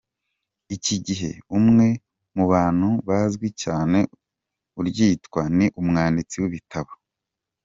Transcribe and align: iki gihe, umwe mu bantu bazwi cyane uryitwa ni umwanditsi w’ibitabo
iki 0.75 0.95
gihe, 1.05 1.31
umwe 1.57 1.87
mu 2.35 2.43
bantu 2.51 2.89
bazwi 3.07 3.47
cyane 3.63 3.99
uryitwa 4.79 5.41
ni 5.57 5.67
umwanditsi 5.79 6.35
w’ibitabo 6.43 6.91